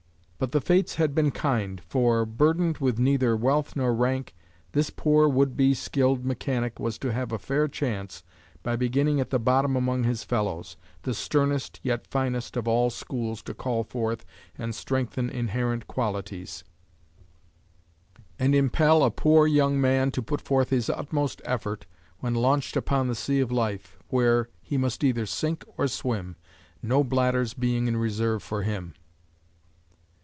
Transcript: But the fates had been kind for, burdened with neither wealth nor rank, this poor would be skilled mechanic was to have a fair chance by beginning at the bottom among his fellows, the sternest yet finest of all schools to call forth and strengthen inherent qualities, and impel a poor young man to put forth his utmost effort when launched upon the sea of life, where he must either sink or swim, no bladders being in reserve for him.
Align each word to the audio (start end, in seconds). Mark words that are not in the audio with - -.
But 0.43 0.53
the 0.53 0.59
fates 0.61 0.95
had 0.95 1.13
been 1.13 1.29
kind 1.29 1.79
for, 1.81 2.25
burdened 2.25 2.79
with 2.79 2.97
neither 2.97 3.37
wealth 3.37 3.75
nor 3.75 3.93
rank, 3.93 4.33
this 4.71 4.89
poor 4.89 5.27
would 5.29 5.55
be 5.55 5.75
skilled 5.75 6.25
mechanic 6.25 6.79
was 6.79 6.97
to 6.97 7.11
have 7.13 7.31
a 7.31 7.37
fair 7.37 7.67
chance 7.67 8.23
by 8.63 8.75
beginning 8.75 9.19
at 9.19 9.29
the 9.29 9.37
bottom 9.37 9.75
among 9.75 10.03
his 10.03 10.23
fellows, 10.23 10.77
the 11.03 11.13
sternest 11.13 11.79
yet 11.83 12.07
finest 12.07 12.57
of 12.57 12.67
all 12.67 12.89
schools 12.89 13.43
to 13.43 13.53
call 13.53 13.83
forth 13.83 14.25
and 14.57 14.73
strengthen 14.73 15.29
inherent 15.29 15.85
qualities, 15.85 16.63
and 18.39 18.55
impel 18.55 19.03
a 19.03 19.11
poor 19.11 19.45
young 19.45 19.79
man 19.79 20.09
to 20.09 20.23
put 20.23 20.41
forth 20.41 20.69
his 20.71 20.89
utmost 20.89 21.39
effort 21.45 21.85
when 22.17 22.33
launched 22.33 22.75
upon 22.75 23.07
the 23.07 23.13
sea 23.13 23.41
of 23.41 23.51
life, 23.51 23.99
where 24.09 24.49
he 24.63 24.75
must 24.75 25.03
either 25.03 25.27
sink 25.27 25.63
or 25.77 25.87
swim, 25.87 26.35
no 26.81 27.03
bladders 27.03 27.53
being 27.53 27.87
in 27.87 27.95
reserve 27.95 28.41
for 28.41 28.63
him. 28.63 28.95